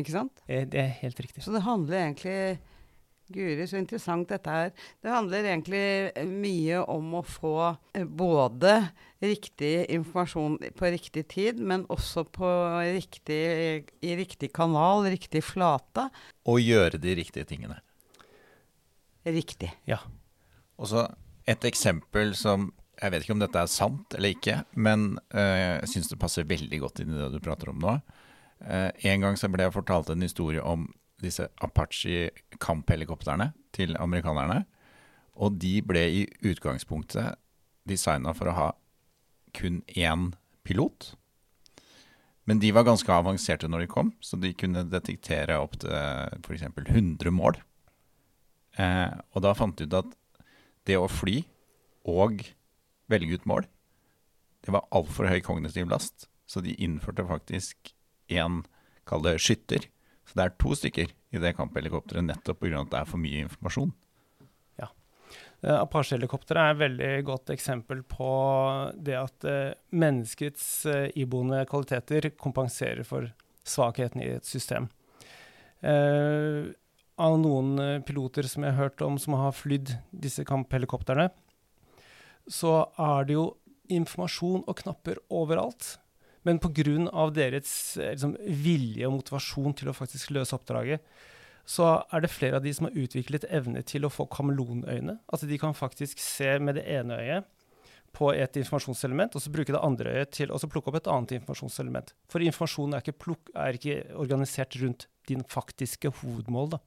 Ikke 0.00 0.14
sant? 0.14 0.42
Eh, 0.48 0.64
det 0.66 0.80
er 0.80 0.94
helt 1.02 1.20
riktig. 1.22 1.44
Så 1.44 1.54
det 1.54 1.62
handler 1.62 2.08
egentlig 2.08 2.58
Guri, 3.34 3.66
så 3.68 3.80
interessant 3.80 4.30
dette 4.30 4.56
er. 4.64 4.74
Det 5.02 5.12
handler 5.12 5.48
egentlig 5.50 5.84
mye 6.28 6.82
om 6.92 7.16
å 7.18 7.22
få 7.26 7.54
eh, 7.96 8.04
både 8.06 8.76
riktig 9.22 9.86
informasjon 9.94 10.58
på 10.78 10.90
riktig 10.94 11.26
tid, 11.30 11.60
men 11.62 11.86
også 11.92 12.24
på 12.34 12.50
riktig, 12.96 13.42
i 14.02 14.16
riktig 14.18 14.52
kanal, 14.54 15.06
riktig 15.12 15.44
flate. 15.46 16.08
Og 16.50 16.62
gjøre 16.62 17.00
de 17.02 17.16
riktige 17.18 17.46
tingene. 17.48 17.78
Riktig. 19.22 19.70
Ja. 19.86 20.00
Og 20.78 20.90
så 20.90 21.06
et 21.46 21.64
eksempel 21.66 22.36
som 22.38 22.70
Jeg 23.02 23.10
vet 23.10 23.24
ikke 23.24 23.34
om 23.34 23.40
dette 23.40 23.58
er 23.58 23.70
sant 23.72 24.14
eller 24.14 24.30
ikke, 24.30 24.60
men 24.78 25.16
uh, 25.34 25.56
jeg 25.58 25.88
syns 25.90 26.10
det 26.10 26.18
passer 26.20 26.44
veldig 26.46 26.78
godt 26.84 27.00
inn 27.02 27.10
i 27.10 27.16
det 27.18 27.30
du 27.32 27.40
prater 27.42 27.72
om 27.72 27.80
nå. 27.82 27.96
Uh, 28.62 28.92
en 29.08 29.24
gang 29.24 29.38
så 29.40 29.48
ble 29.50 29.64
jeg 29.64 29.74
fortalt 29.74 30.12
en 30.12 30.22
historie 30.22 30.62
om 30.62 30.84
disse 31.22 31.48
Apache 31.62 32.30
kamphelikoptrene 32.62 33.52
til 33.74 33.96
amerikanerne. 34.00 34.64
Og 35.40 35.56
de 35.62 35.78
ble 35.86 36.04
i 36.20 36.22
utgangspunktet 36.44 37.38
designa 37.88 38.34
for 38.36 38.50
å 38.50 38.56
ha 38.56 38.68
kun 39.56 39.80
én 39.88 40.32
pilot. 40.66 41.12
Men 42.48 42.58
de 42.62 42.72
var 42.74 42.86
ganske 42.86 43.12
avanserte 43.14 43.70
når 43.70 43.84
de 43.84 43.92
kom, 43.92 44.10
så 44.20 44.38
de 44.40 44.50
kunne 44.58 44.84
detektere 44.90 45.60
opptil 45.62 45.92
f.eks. 46.42 46.66
100 46.66 47.30
mål. 47.34 47.60
Eh, 48.80 49.12
og 49.32 49.44
da 49.44 49.52
fant 49.54 49.78
de 49.78 49.86
ut 49.86 49.98
at 50.00 50.16
det 50.88 50.98
å 50.98 51.10
fly 51.10 51.42
og 52.08 52.42
velge 53.12 53.38
ut 53.38 53.46
mål, 53.46 53.68
det 54.62 54.74
var 54.74 54.88
altfor 54.94 55.28
høy 55.30 55.38
kognitiv 55.44 55.90
last. 55.90 56.26
Så 56.46 56.62
de 56.64 56.74
innførte 56.82 57.24
faktisk 57.28 57.92
en, 58.32 58.62
kall 59.06 59.22
det 59.26 59.38
skytter, 59.42 59.86
så 60.32 60.38
det 60.38 60.44
er 60.46 60.54
to 60.56 60.72
stykker 60.72 61.10
i 61.12 61.40
det 61.42 61.52
kamphelikopteret 61.58 62.24
nettopp 62.24 62.62
pga. 62.62 62.80
at 62.80 62.90
det 62.94 63.00
er 63.02 63.08
for 63.10 63.20
mye 63.20 63.42
informasjon. 63.44 63.90
Ja. 64.80 64.88
Uh, 65.60 65.76
Apache-helikopteret 65.82 66.62
er 66.62 66.72
et 66.72 66.80
veldig 66.80 67.10
godt 67.28 67.52
eksempel 67.52 68.00
på 68.08 68.30
det 68.96 69.18
at 69.18 69.44
uh, 69.44 69.76
menneskets 69.92 70.86
uh, 70.88 71.12
iboende 71.12 71.66
kvaliteter 71.68 72.30
kompenserer 72.32 73.04
for 73.04 73.28
svakheten 73.68 74.24
i 74.24 74.32
et 74.38 74.48
system. 74.48 74.88
av 77.22 77.32
noen 77.38 78.02
piloter 78.06 78.46
som 78.46 78.62
jeg 78.62 78.72
har 78.72 78.88
hørt 78.88 79.02
om 79.02 79.18
som 79.18 79.34
har 79.34 79.52
flydd 79.54 79.90
disse 80.10 80.44
kamphelikoptrene, 80.46 81.28
så 82.46 82.86
er 82.98 83.26
det 83.26 83.34
jo 83.34 83.44
informasjon 83.90 84.62
og 84.66 84.78
knapper 84.78 85.18
overalt. 85.30 85.96
Men 86.42 86.58
pga. 86.58 87.30
deres 87.30 87.96
eh, 87.96 88.14
liksom, 88.14 88.36
vilje 88.42 89.06
og 89.06 89.18
motivasjon 89.20 89.74
til 89.78 89.90
å 89.90 89.96
faktisk 89.96 90.30
løse 90.34 90.56
oppdraget, 90.56 91.02
så 91.64 92.02
er 92.10 92.20
det 92.24 92.32
flere 92.32 92.58
av 92.58 92.64
de 92.64 92.72
som 92.74 92.88
har 92.88 92.96
utviklet 92.98 93.46
evne 93.48 93.82
til 93.86 94.04
å 94.04 94.10
få 94.10 94.26
kameleonøyne. 94.26 95.20
Altså 95.30 95.46
de 95.46 95.58
kan 95.62 95.74
faktisk 95.74 96.18
se 96.18 96.58
med 96.58 96.74
det 96.74 96.86
ene 96.90 97.18
øyet 97.20 97.50
på 98.12 98.32
et 98.34 98.56
informasjonselement, 98.60 99.34
og 99.34 99.40
så 99.40 99.52
bruke 99.52 99.72
det 99.72 99.80
andre 99.80 100.16
øyet 100.18 100.34
til 100.36 100.50
å 100.52 100.58
plukke 100.68 100.90
opp 100.90 100.98
et 100.98 101.08
annet 101.08 101.36
informasjonselement. 101.38 102.12
For 102.28 102.44
informasjonen 102.44 102.98
er 102.98 103.04
ikke, 103.04 103.20
pluk 103.24 103.52
er 103.54 103.78
ikke 103.78 104.00
organisert 104.20 104.76
rundt 104.82 105.06
din 105.30 105.46
faktiske 105.48 106.10
hovedmål. 106.20 106.74
da. 106.74 106.82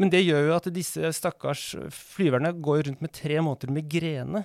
Men 0.00 0.10
det 0.10 0.24
gjør 0.24 0.48
jo 0.48 0.54
at 0.56 0.70
disse 0.74 1.10
stakkars 1.14 1.74
flyverne 1.94 2.54
går 2.64 2.86
rundt 2.88 3.02
med 3.04 3.12
tre 3.14 3.38
måneder 3.42 3.74
med 3.74 3.90
grene 3.90 4.44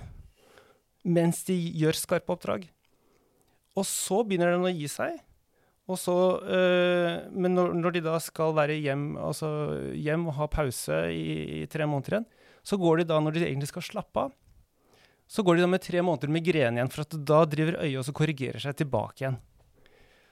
mens 1.07 1.45
de 1.47 1.55
gjør 1.55 1.95
skarpe 1.95 2.33
oppdrag. 2.35 2.67
Og 3.77 3.85
så 3.87 4.23
begynner 4.25 4.55
den 4.55 4.65
å 4.65 4.73
gi 4.73 4.87
seg. 4.91 5.19
Så, 5.97 6.15
øh, 6.45 7.15
men 7.33 7.55
når, 7.57 7.71
når, 7.73 7.95
de 7.95 8.01
da 8.05 8.19
skal 8.21 8.53
være 8.53 8.77
hjem, 8.77 9.15
altså 9.17 9.47
hjem 9.97 10.27
og 10.29 10.35
ha 10.37 10.45
pause 10.51 10.99
i, 11.09 11.63
i, 11.63 11.65
tre 11.65 11.87
måneder 11.89 12.19
igjen, 12.19 12.27
så 12.61 12.77
går 12.77 12.99
de 12.99 13.07
da, 13.09 13.17
når 13.23 13.33
de 13.33 13.45
egentlig 13.47 13.71
skal 13.71 13.85
slappe 13.87 14.27
av, 14.27 14.35
så 15.29 15.41
går 15.45 15.57
de 15.57 15.63
da 15.65 15.69
med 15.71 15.81
tre 15.81 16.03
måneder 16.05 16.33
migrene 16.33 16.77
igjen, 16.77 16.91
for 16.93 17.17
da 17.31 17.41
driver 17.49 17.79
øyet 17.81 17.97
og 18.01 18.05
så 18.05 18.13
korrigerer 18.19 18.61
seg 18.61 18.77
tilbake 18.77 19.23
igjen. 19.23 19.39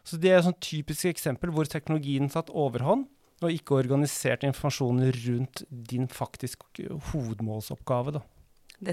Så 0.05 0.19
det 0.21 0.29
er 0.29 0.39
et 0.39 0.45
sånn 0.45 0.61
typisk 0.61 1.09
eksempel 1.09 1.49
hvor 1.55 1.69
teknologien 1.69 2.29
satt 2.29 2.53
overhånd, 2.53 3.07
og 3.41 3.53
ikke 3.53 3.77
organisert 3.77 4.45
informasjonen 4.45 5.11
rundt 5.13 5.65
din 5.69 6.07
faktisk 6.09 6.63
hovedmålsoppgave. 7.11 8.15
Da. 8.17 8.23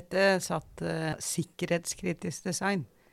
Dette 0.00 0.26
satt 0.44 0.84
uh, 0.84 1.12
sikkerhetskritisk 1.20 2.48
design 2.48 2.84
Eh, 2.84 3.03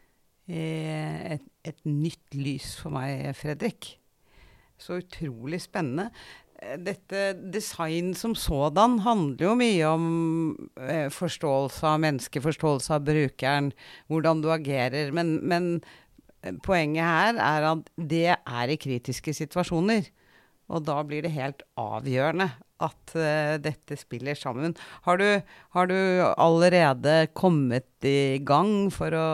et, 0.51 1.43
et, 1.63 1.81
nytt 1.87 2.35
lys 2.35 2.75
for 2.81 2.93
meg, 2.95 3.31
Fredrik. 3.37 3.95
Så 4.81 4.99
utrolig 5.01 5.61
spennende. 5.63 6.09
Eh, 6.61 6.77
dette 6.77 7.33
design 7.53 8.13
som 8.17 8.35
sådan 8.37 8.99
handler 9.05 9.47
jo 9.47 9.57
mye 9.57 9.89
om 9.89 10.05
eh, 10.77 11.07
forståelse 11.13 11.85
av 11.89 12.01
mennesket, 12.03 12.43
forståelse 12.45 12.95
av 12.97 13.05
brukeren, 13.07 13.71
hvordan 14.11 14.41
du 14.43 14.49
agerer. 14.53 15.13
Men, 15.15 15.39
men 15.41 15.69
eh, 16.41 16.53
poenget 16.65 17.05
her 17.05 17.37
er 17.41 17.69
at 17.73 17.93
det 17.97 18.27
er 18.35 18.73
i 18.73 18.79
kritiske 18.81 19.33
situasjoner. 19.37 20.09
Og 20.71 20.85
da 20.87 21.01
blir 21.03 21.25
det 21.25 21.33
helt 21.35 21.65
avgjørende 21.79 22.47
at 22.81 23.13
uh, 23.13 23.57
dette 23.61 23.97
spiller 23.99 24.37
sammen. 24.39 24.73
Har 25.05 25.19
du, 25.21 25.27
har 25.75 25.89
du 25.89 25.97
allerede 26.31 27.27
kommet 27.37 28.07
i 28.07 28.39
gang 28.41 28.87
for 28.93 29.13
å 29.13 29.27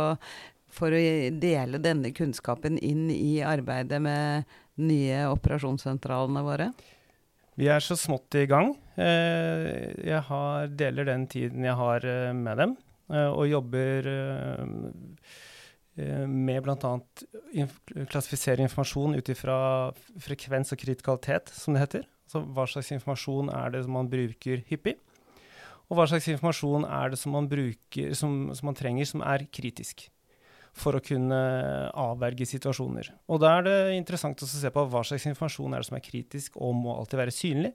for 0.78 0.94
å 0.94 1.02
dele 1.42 1.82
denne 1.82 2.14
kunnskapen 2.16 2.78
inn 2.78 3.10
i 3.14 3.40
arbeidet 3.46 4.00
med 4.04 4.48
nye 4.78 5.26
operasjonssentralene 5.32 6.46
våre? 6.46 6.72
Vi 7.58 7.70
er 7.74 7.82
så 7.82 7.98
smått 7.98 8.36
i 8.38 8.46
gang. 8.50 8.76
Eh, 9.02 9.90
jeg 10.06 10.22
har, 10.28 10.68
deler 10.78 11.08
den 11.10 11.26
tiden 11.30 11.66
jeg 11.66 11.74
har 11.80 12.06
eh, 12.06 12.34
med 12.38 12.62
dem, 12.62 12.76
eh, 13.10 13.30
og 13.32 13.50
jobber 13.50 14.12
med 15.98 16.62
bl.a. 16.62 16.92
Inf 17.58 17.80
klassifisere 18.12 18.62
informasjon 18.62 19.18
ut 19.18 19.32
ifra 19.34 19.58
frekvens 20.22 20.76
og 20.76 20.78
kritikalitet, 20.84 21.50
som 21.50 21.74
det 21.74 21.82
heter. 21.82 22.04
Altså 22.28 22.44
hva 22.54 22.68
slags 22.70 22.92
informasjon 22.94 23.50
er 23.50 23.74
det 23.74 23.82
som 23.88 23.98
man 23.98 24.12
bruker 24.12 24.62
hyppig? 24.70 24.94
Og 25.88 25.98
hva 25.98 26.06
slags 26.12 26.28
informasjon 26.30 26.86
er 26.86 27.14
det 27.14 27.18
som 27.18 27.34
man, 27.34 27.48
bruker, 27.50 28.14
som, 28.20 28.52
som 28.54 28.70
man 28.70 28.78
trenger 28.78 29.10
som 29.10 29.26
er 29.26 29.48
kritisk? 29.50 30.06
For 30.78 30.98
å 30.98 31.04
kunne 31.04 31.38
avverge 31.98 32.48
situasjoner. 32.50 33.10
Og 33.32 33.42
da 33.42 33.58
er 33.58 33.68
det 33.68 33.78
interessant 33.98 34.42
å 34.44 34.50
se 34.50 34.72
på 34.74 34.86
hva 34.92 35.04
slags 35.08 35.28
informasjon 35.30 35.74
er 35.74 35.84
det 35.84 35.90
som 35.90 35.98
er 35.98 36.06
kritisk 36.06 36.58
og 36.62 36.76
må 36.78 36.96
alltid 36.98 37.22
være 37.22 37.36
synlig. 37.36 37.74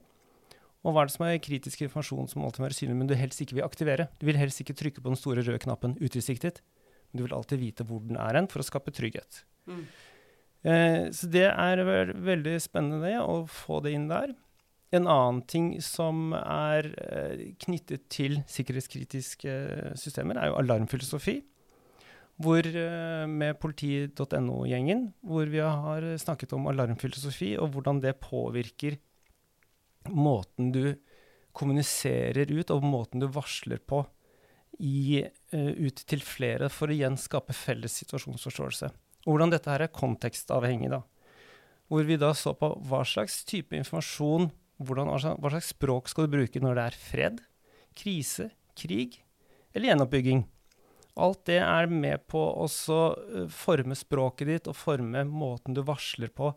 Og 0.83 0.91
hva 0.91 1.03
er 1.03 1.09
det 1.09 1.15
som 1.15 1.25
er 1.27 1.41
kritisk 1.43 1.83
informasjon 1.85 2.29
som 2.31 2.41
må 2.41 2.49
alltid 2.49 2.65
være 2.65 2.77
synlig, 2.77 2.97
men 2.99 3.09
du 3.09 3.15
helst 3.15 3.43
ikke 3.43 3.59
vil 3.59 3.67
aktivere. 3.67 4.09
Du 4.19 4.27
vil 4.27 4.39
helst 4.39 4.59
ikke 4.63 4.75
trykke 4.79 5.03
på 5.03 5.13
den 5.13 5.19
store 5.19 5.43
røde 5.45 5.61
knappen 5.63 5.95
utilsiktet, 6.01 6.59
men 7.11 7.21
du 7.21 7.25
vil 7.27 7.35
alltid 7.37 7.61
vite 7.61 7.87
hvor 7.87 8.03
den 8.03 8.19
er 8.19 8.39
hen 8.39 8.49
for 8.51 8.63
å 8.63 8.67
skape 8.67 8.91
trygghet. 8.95 9.43
Mm. 9.69 9.85
Eh, 10.63 10.99
så 11.15 11.29
det 11.31 11.47
er 11.51 11.83
veldig 12.11 12.57
spennende 12.63 13.03
det, 13.05 13.15
å 13.19 13.43
få 13.47 13.79
det 13.83 13.95
inn 13.95 14.09
der. 14.11 14.35
En 14.93 15.07
annen 15.09 15.39
ting 15.49 15.71
som 15.81 16.35
er 16.37 16.91
eh, 17.01 17.47
knyttet 17.63 18.09
til 18.13 18.41
sikkerhetskritiske 18.51 19.55
systemer, 19.99 20.37
er 20.37 20.51
jo 20.51 20.59
alarmfilosofi 20.59 21.39
hvor, 22.41 22.65
eh, 22.65 23.25
med 23.29 23.59
politi.no-gjengen, 23.61 25.11
hvor 25.21 25.49
vi 25.51 25.61
har 25.61 26.05
snakket 26.17 26.55
om 26.57 26.67
alarmfilosofi 26.71 27.53
og 27.61 27.75
hvordan 27.75 28.01
det 28.01 28.19
påvirker 28.23 28.97
måten 30.09 30.71
du 30.73 30.95
kommuniserer 31.53 32.49
ut, 32.49 32.71
og 32.73 32.83
måten 32.83 33.21
du 33.21 33.29
varsler 33.31 33.79
på 33.79 34.01
i, 34.81 35.21
uh, 35.53 35.71
ut 35.77 36.01
til 36.09 36.23
flere, 36.25 36.69
for 36.73 36.89
å 36.89 36.95
igjen 36.95 37.17
skape 37.19 37.53
felles 37.53 37.93
situasjonsforståelse. 38.01 38.89
Og 39.23 39.29
hvordan 39.35 39.53
dette 39.53 39.69
her 39.69 39.85
er 39.85 39.93
kontekstavhengig, 39.93 40.89
da. 40.91 41.03
Hvor 41.91 42.07
vi 42.07 42.17
da 42.17 42.31
så 42.35 42.55
på 42.57 42.71
hva 42.89 43.03
slags 43.05 43.43
type 43.45 43.77
informasjon, 43.77 44.49
hvordan, 44.81 45.11
hva 45.13 45.53
slags 45.53 45.69
språk 45.75 46.09
skal 46.09 46.25
du 46.25 46.33
bruke 46.39 46.61
når 46.63 46.79
det 46.79 46.85
er 46.87 46.97
fred, 46.97 47.43
krise, 47.93 48.49
krig 48.79 49.19
eller 49.75 49.91
gjenoppbygging. 49.91 50.43
Alt 51.13 51.43
det 51.45 51.59
er 51.61 51.89
med 51.91 52.23
på 52.31 52.41
å 52.41 52.65
eh, 52.65 53.49
forme 53.53 53.97
språket 53.97 54.49
ditt 54.49 54.69
og 54.69 54.77
forme 54.77 55.25
måten 55.29 55.75
du 55.77 55.83
varsler 55.85 56.31
på 56.33 56.53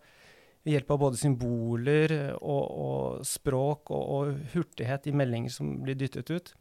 ved 0.66 0.72
hjelp 0.72 0.92
av 0.94 1.02
både 1.02 1.20
symboler 1.20 2.14
og, 2.40 2.62
og 2.66 3.26
språk 3.26 3.92
og, 3.94 4.06
og, 4.16 4.38
hurtighet 4.54 5.06
i 5.06 5.14
meldinger 5.14 5.52
som 5.54 5.76
blir 5.84 5.98
dyttet 5.98 6.32
ut. 6.32 6.54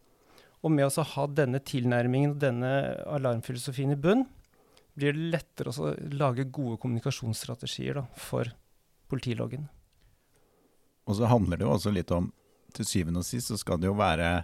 Og 0.61 0.73
med 0.73 0.85
å 0.85 1.05
ha 1.15 1.25
denne 1.29 1.61
tilnærmingen 1.63 2.35
og 2.35 2.41
denne 2.41 2.73
alarmfilosofien 3.15 3.95
i 3.95 3.97
bunn, 3.97 4.25
blir 4.95 5.15
det 5.15 5.31
lettere 5.33 5.73
å 5.73 5.95
lage 6.15 6.45
gode 6.53 6.77
kommunikasjonsstrategier 6.83 7.97
da, 7.97 8.05
for 8.17 8.51
politiloggen. 9.11 9.65
Og 11.09 11.17
så 11.17 11.29
handler 11.29 11.59
det 11.59 11.65
jo 11.65 11.73
også 11.75 11.93
litt 11.93 12.11
om 12.13 12.31
Til 12.75 12.87
syvende 12.87 13.21
og 13.21 13.27
sist 13.27 13.47
så 13.47 13.55
skal 13.55 13.77
det 13.79 13.87
jo 13.87 13.93
være 13.95 14.43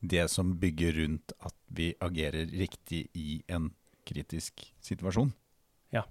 det 0.00 0.26
som 0.32 0.54
bygger 0.60 0.96
rundt 0.96 1.34
at 1.44 1.56
vi 1.68 1.92
agerer 2.00 2.48
riktig 2.56 3.06
i 3.14 3.42
en 3.52 3.70
kritisk 4.08 4.64
situasjon. 4.82 5.32
Ja. 5.94 6.06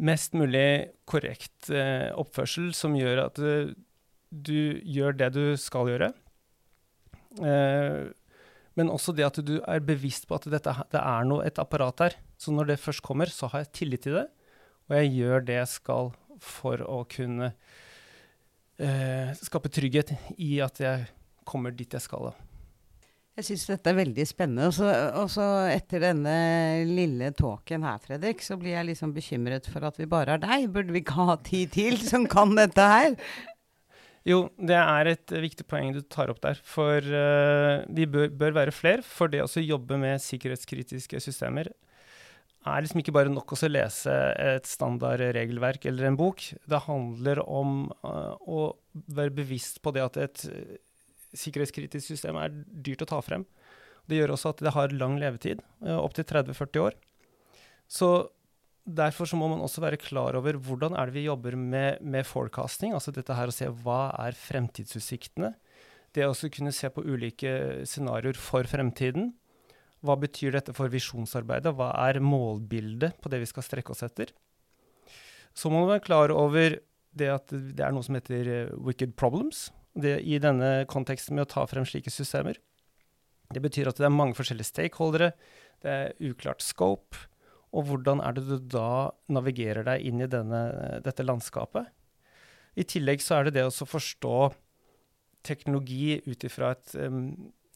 Mest 0.00 0.34
mulig 0.34 0.96
korrekt 1.08 1.70
eh, 1.70 2.10
oppførsel 2.16 2.72
som 2.74 2.96
gjør 2.98 3.26
at 3.28 3.38
du, 3.38 3.74
du 4.30 4.80
gjør 4.80 5.16
det 5.20 5.30
du 5.36 5.44
skal 5.60 5.92
gjøre. 5.92 6.10
Eh, 7.44 8.10
men 8.74 8.90
også 8.90 9.14
det 9.14 9.26
at 9.28 9.38
du 9.46 9.58
er 9.60 9.84
bevisst 9.86 10.26
på 10.26 10.38
at 10.38 10.48
dette, 10.50 10.72
det 10.90 11.00
er 11.00 11.28
noe, 11.28 11.44
et 11.46 11.60
apparat 11.62 12.06
her. 12.06 12.16
Så 12.40 12.54
når 12.54 12.72
det 12.72 12.82
først 12.82 13.04
kommer, 13.06 13.30
så 13.30 13.52
har 13.52 13.62
jeg 13.64 13.74
tillit 13.78 14.06
til 14.06 14.18
det, 14.18 14.26
og 14.88 14.96
jeg 14.98 15.12
gjør 15.20 15.46
det 15.46 15.60
jeg 15.60 15.72
skal 15.76 16.10
for 16.42 16.82
å 16.82 17.04
kunne 17.08 17.52
eh, 18.82 19.30
skape 19.38 19.70
trygghet 19.72 20.16
i 20.42 20.56
at 20.64 20.82
jeg 20.82 21.06
kommer 21.46 21.74
dit 21.76 21.94
jeg 21.94 22.02
skal. 22.02 22.32
da. 22.32 22.53
Jeg 23.34 23.48
syns 23.48 23.64
dette 23.66 23.90
er 23.90 23.96
veldig 23.98 24.24
spennende. 24.30 24.68
Og 25.18 25.30
så 25.32 25.46
etter 25.72 26.04
denne 26.04 26.34
lille 26.86 27.32
talken 27.34 27.82
her, 27.82 27.98
Fredrik, 28.02 28.44
så 28.46 28.54
blir 28.60 28.76
jeg 28.76 28.92
liksom 28.92 29.14
bekymret 29.16 29.66
for 29.70 29.86
at 29.88 29.98
vi 29.98 30.06
bare 30.10 30.36
har 30.36 30.44
deg. 30.44 30.68
Burde 30.74 30.94
vi 30.94 31.02
ikke 31.02 31.18
ha 31.18 31.34
ti 31.42 31.64
til 31.70 31.98
som 31.98 32.28
kan 32.30 32.54
dette 32.54 32.86
her? 32.92 33.16
Jo, 34.24 34.46
det 34.56 34.78
er 34.78 35.10
et 35.10 35.34
viktig 35.42 35.66
poeng 35.68 35.90
du 35.92 36.00
tar 36.06 36.30
opp 36.32 36.38
der. 36.46 36.62
For 36.62 37.02
uh, 37.02 37.82
vi 37.92 38.06
bør, 38.06 38.30
bør, 38.30 38.54
være 38.60 38.76
flere. 38.76 39.02
For 39.02 39.32
det 39.32 39.42
å 39.42 39.50
jobbe 39.66 39.98
med 40.00 40.22
sikkerhetskritiske 40.22 41.18
systemer 41.26 41.74
er 42.64 42.80
liksom 42.80 43.02
ikke 43.02 43.12
bare 43.12 43.34
nok 43.34 43.52
å 43.52 43.68
lese 43.68 44.14
et 44.40 44.70
standard 44.70 45.20
regelverk 45.36 45.90
eller 45.90 46.06
en 46.08 46.16
bok. 46.16 46.46
Det 46.70 46.84
handler 46.86 47.42
om 47.44 47.90
uh, 48.06 48.32
å 48.46 48.70
være 49.10 49.34
bevisst 49.42 49.82
på 49.82 49.92
det 49.92 50.06
at 50.06 50.22
et 50.22 50.46
sikkerhetskritisk 51.38 52.06
system 52.06 52.38
er 52.40 52.54
dyrt 52.54 53.04
å 53.04 53.10
ta 53.10 53.20
frem. 53.24 53.46
Det 54.08 54.18
gjør 54.18 54.34
også 54.34 54.52
at 54.52 54.62
det 54.64 54.74
har 54.74 54.94
lang 54.94 55.18
levetid, 55.20 55.62
uh, 55.84 55.98
opptil 56.02 56.26
30-40 56.28 56.82
år. 56.84 56.96
Så 57.90 58.10
derfor 58.84 59.28
så 59.28 59.38
må 59.40 59.48
man 59.48 59.62
også 59.64 59.82
være 59.84 60.00
klar 60.00 60.36
over 60.36 60.58
hvordan 60.60 60.96
er 60.98 61.08
det 61.08 61.16
vi 61.16 61.26
jobber 61.26 61.56
med, 61.56 62.02
med 62.04 62.26
forecasting, 62.28 62.92
altså 62.96 63.14
dette 63.16 63.36
her 63.36 63.48
å 63.48 63.54
se 63.54 63.70
hva 63.84 64.08
er 64.26 64.36
fremtidsutsiktene. 64.36 65.54
Det 66.14 66.26
å 66.28 66.36
kunne 66.52 66.72
se 66.74 66.90
på 66.92 67.02
ulike 67.02 67.82
scenarioer 67.88 68.38
for 68.38 68.68
fremtiden. 68.70 69.32
Hva 70.04 70.14
betyr 70.20 70.54
dette 70.54 70.74
for 70.76 70.92
visjonsarbeidet? 70.92 71.72
Hva 71.74 71.90
er 72.04 72.20
målbildet 72.22 73.16
på 73.24 73.32
det 73.32 73.40
vi 73.42 73.48
skal 73.50 73.64
strekke 73.66 73.94
oss 73.94 74.04
etter? 74.06 74.30
Så 75.56 75.70
må 75.72 75.80
man 75.80 75.94
være 75.94 76.04
klar 76.04 76.34
over 76.34 76.76
det 77.14 77.30
at 77.30 77.50
det 77.50 77.82
er 77.82 77.94
noe 77.94 78.04
som 78.04 78.18
heter 78.18 78.50
uh, 78.50 78.76
wicked 78.84 79.16
problems 79.18 79.70
det, 79.94 80.18
i 80.26 80.38
denne 80.42 80.84
konteksten 80.90 81.36
med 81.36 81.46
å 81.46 81.52
ta 81.54 81.66
frem 81.70 81.86
slike 81.88 82.12
systemer. 82.12 82.58
Det 83.54 83.62
betyr 83.62 83.90
at 83.90 84.00
det 84.00 84.08
er 84.08 84.14
mange 84.14 84.36
forskjellige 84.38 84.72
stakeholdere, 84.72 85.32
det 85.84 85.92
er 85.92 86.30
uklart 86.30 86.64
scope, 86.64 87.28
og 87.74 87.88
hvordan 87.88 88.22
er 88.22 88.36
det 88.36 88.44
du 88.46 88.56
da 88.76 89.10
navigerer 89.34 89.86
deg 89.86 90.04
inn 90.06 90.22
i 90.22 90.30
denne, 90.30 90.60
dette 91.04 91.26
landskapet? 91.26 91.90
I 92.78 92.86
tillegg 92.86 93.22
så 93.22 93.38
er 93.38 93.48
det 93.48 93.56
det 93.58 93.66
å 93.66 93.86
forstå 93.86 94.38
teknologi 95.44 96.16
ut 96.24 96.46
ifra 96.46 96.72
et, 96.74 96.94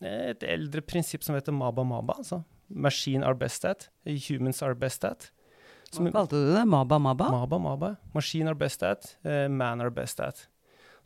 et, 0.01 0.47
eldre 0.47 0.83
prinsipp 0.83 1.27
som 1.27 1.37
heter 1.37 1.55
MABA-MABA. 1.55 2.17
altså 2.23 2.43
Machine 2.69 3.25
are 3.25 3.37
best 3.39 3.65
at, 3.65 3.89
humans 4.29 4.63
are 4.63 4.77
best 4.79 5.05
at. 5.05 5.31
Hva 5.95 6.11
kalte 6.13 6.37
du 6.37 6.53
det? 6.55 6.65
MABA-MABA? 6.69 7.31
MABA-MABA. 7.33 7.93
Machine 8.15 8.51
are 8.51 8.59
best 8.59 8.83
at, 8.83 9.15
uh, 9.25 9.49
man 9.49 9.81
are 9.81 9.91
best 9.91 10.21
at. 10.21 10.47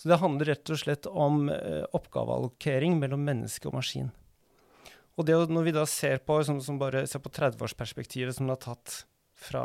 Så 0.02 0.10
det 0.10 0.18
handler 0.18 0.48
rett 0.50 0.70
og 0.74 0.78
slett 0.80 1.06
om 1.06 1.44
uh, 1.46 1.84
oppgaveallokering 1.94 2.96
mellom 2.98 3.20
menneske 3.22 3.68
og 3.70 3.76
maskin. 3.76 4.08
Og 5.14 5.28
det, 5.28 5.36
når 5.46 5.68
vi 5.68 5.74
da 5.76 5.84
ser 5.86 6.18
på, 6.26 6.40
som, 6.42 6.58
som 6.58 6.80
bare 6.80 7.04
ser 7.06 7.22
på 7.22 7.30
30-årsperspektivet 7.30 8.34
som 8.34 8.48
det 8.48 8.56
har 8.56 8.64
tatt 8.64 8.96
fra 9.38 9.62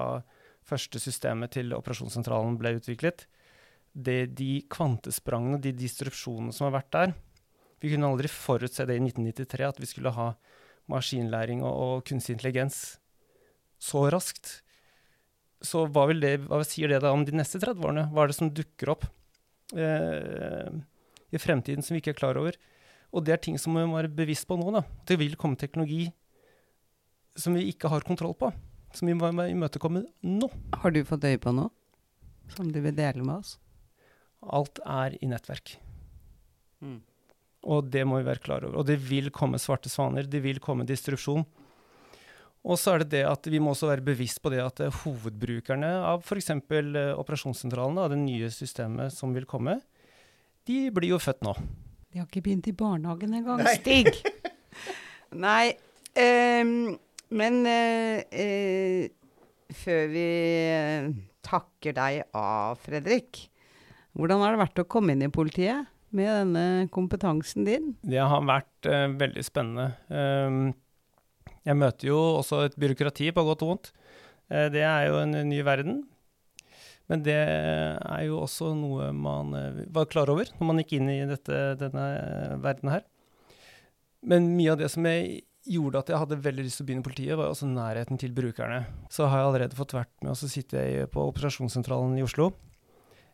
første 0.68 1.02
systemet 1.02 1.56
til 1.58 1.74
operasjonssentralen 1.74 2.60
ble 2.62 2.76
utviklet, 2.78 3.26
det, 3.98 4.36
de 4.38 4.62
kvantesprangene, 4.70 5.58
de 5.64 5.74
distrupsjonene 5.74 6.54
som 6.54 6.68
har 6.68 6.76
vært 6.76 6.94
der 6.94 7.18
Vi 7.82 7.96
kunne 7.96 8.12
aldri 8.12 8.30
forutse 8.30 8.86
det 8.86 9.00
i 9.00 9.02
1993, 9.02 9.66
at 9.66 9.82
vi 9.82 9.90
skulle 9.90 10.14
ha 10.14 10.32
maskinlæring 10.86 11.66
og, 11.66 11.74
og 11.74 12.06
kunstig 12.06 12.38
intelligens 12.38 13.00
så 13.82 14.06
raskt. 14.14 14.60
Så 15.66 15.88
hva, 15.90 16.06
det, 16.14 16.36
hva, 16.46 16.62
sier 16.62 16.94
det 16.94 17.02
da 17.02 17.10
om 17.14 17.26
de 17.26 17.34
neste 17.34 17.58
30 17.58 17.82
årene? 17.82 18.10
Hva 18.14 18.28
er 18.28 18.30
det 18.30 18.38
som 18.38 18.54
dukker 18.54 18.94
opp 18.94 19.10
eh, 19.76 20.70
i 21.32 21.42
fremtiden 21.42 21.84
som 21.84 21.96
vi 21.96 22.02
ikke 22.04 22.14
er 22.16 22.22
klar 22.22 22.40
over? 22.40 22.56
Og 23.16 23.24
det 23.26 23.36
er 23.36 23.42
ting 23.44 23.58
som 23.60 23.76
vi 23.76 23.86
må 23.88 23.98
være 24.00 24.12
bevisst 24.14 24.48
på 24.48 24.58
nå. 24.60 24.70
da. 24.76 24.84
Det 25.08 25.18
vil 25.20 25.38
komme 25.40 25.60
teknologi 25.60 26.08
som 27.38 27.56
vi 27.56 27.68
ikke 27.72 27.92
har 27.92 28.06
kontroll 28.08 28.36
på. 28.38 28.52
Som 28.96 29.10
vi 29.10 29.16
må 29.18 29.30
imøtekomme 29.30 30.06
nå. 30.24 30.50
Har 30.82 30.94
du 30.94 31.04
fått 31.08 31.28
øye 31.28 31.42
på 31.42 31.54
noe 31.56 31.72
som 32.54 32.70
du 32.72 32.80
vil 32.80 32.96
dele 32.96 33.24
med 33.24 33.42
oss? 33.42 33.58
Alt 34.40 34.80
er 34.86 35.18
i 35.20 35.28
nettverk. 35.28 35.76
Mm. 36.80 37.02
Og 37.68 37.90
det 37.92 38.06
må 38.08 38.22
vi 38.22 38.28
være 38.30 38.44
klar 38.44 38.64
over. 38.64 38.80
Og 38.80 38.88
det 38.88 39.00
vil 39.10 39.32
komme 39.36 39.60
svarte 39.60 39.92
svaner. 39.92 40.28
Det 40.30 40.40
vil 40.44 40.62
komme 40.64 40.88
distrupsjon. 40.88 41.44
Og 42.68 42.76
så 42.80 42.94
er 42.94 43.04
det 43.04 43.14
det 43.16 43.24
at 43.30 43.48
vi 43.48 43.62
må 43.64 43.72
også 43.72 43.88
være 43.88 44.04
bevisst 44.10 44.42
på 44.44 44.52
det 44.52 44.60
at 44.60 44.82
uh, 44.84 45.02
hovedbrukerne 45.04 45.88
av 46.10 46.26
f.eks. 46.26 46.52
Eh, 46.52 47.14
operasjonssentralene, 47.16 48.04
av 48.04 48.12
det 48.12 48.20
nye 48.20 48.50
systemet 48.52 49.16
som 49.16 49.36
vil 49.36 49.48
komme, 49.48 49.80
de 50.68 50.88
blir 50.92 51.14
jo 51.14 51.22
født 51.24 51.46
nå. 51.48 51.56
De 52.12 52.20
har 52.20 52.28
ikke 52.28 52.44
begynt 52.44 52.68
i 52.68 52.76
barnehagen 52.76 53.36
engang, 53.40 53.64
Stig! 53.80 54.12
Nei. 55.48 55.76
Um, 56.18 56.98
men 57.38 57.62
uh, 57.68 58.20
uh, 58.26 59.72
før 59.78 60.10
vi 60.12 60.28
takker 61.48 61.96
deg 61.96 62.26
av, 62.36 62.80
Fredrik, 62.84 63.46
hvordan 64.18 64.44
har 64.44 64.56
det 64.56 64.64
vært 64.66 64.82
å 64.84 64.88
komme 64.92 65.16
inn 65.16 65.24
i 65.24 65.32
politiet 65.32 65.88
med 66.16 66.32
denne 66.32 66.88
kompetansen 66.92 67.68
din? 67.68 67.94
Det 68.04 68.20
har 68.20 68.44
vært 68.48 68.90
uh, 68.90 69.08
veldig 69.20 69.46
spennende. 69.46 69.92
Um, 70.12 70.74
jeg 71.68 71.78
møter 71.78 72.10
jo 72.10 72.20
også 72.40 72.64
et 72.66 72.78
byråkrati, 72.80 73.34
på 73.36 73.44
godt 73.44 73.66
og 73.66 73.74
vondt. 73.74 73.90
det 74.48 74.84
er 74.88 75.10
jo 75.10 75.18
en 75.20 75.36
ny 75.50 75.60
verden. 75.68 76.06
Men 77.12 77.24
det 77.24 77.38
er 77.40 78.24
jo 78.28 78.42
også 78.44 78.74
noe 78.76 79.12
man 79.16 79.54
eh, 79.56 79.84
var 79.96 80.10
klar 80.12 80.30
over 80.32 80.50
når 80.58 80.70
man 80.70 80.82
gikk 80.82 80.98
inn 81.00 81.12
i 81.12 81.22
dette, 81.28 81.60
denne 81.80 82.08
eh, 82.20 82.56
verden 82.64 82.92
her. 82.92 83.06
Men 84.28 84.52
mye 84.58 84.74
av 84.74 84.82
det 84.82 84.90
som 84.92 85.08
jeg 85.08 85.44
gjorde 85.68 86.02
at 86.02 86.12
jeg 86.12 86.20
hadde 86.20 86.40
veldig 86.44 86.66
lyst 86.66 86.80
til 86.80 86.86
å 86.86 86.88
begynne 86.88 87.04
i 87.04 87.08
politiet, 87.08 87.40
var 87.40 87.52
også 87.52 87.68
nærheten 87.70 88.20
til 88.20 88.34
brukerne. 88.36 88.82
Så 89.12 89.28
har 89.28 89.42
jeg 89.42 89.50
allerede 89.50 89.80
fått 89.80 89.96
vært 89.96 90.14
med, 90.22 90.32
og 90.34 90.40
så 90.40 90.50
sitter 90.52 90.84
jeg 90.84 91.12
på 91.12 91.26
operasjonssentralen 91.28 92.16
i 92.20 92.24
Oslo. 92.24 92.52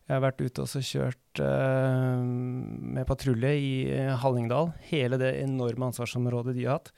Jeg 0.04 0.18
har 0.18 0.24
vært 0.26 0.42
ute 0.42 0.66
og 0.66 0.88
kjørt 0.90 1.40
uh, 1.40 2.20
med 2.26 3.06
patrulje 3.08 3.52
i 3.54 3.70
Hallingdal. 4.20 4.74
Hele 4.90 5.20
det 5.22 5.30
enorme 5.44 5.92
ansvarsområdet 5.92 6.58
de 6.58 6.66
har 6.66 6.82
hatt. 6.82 6.92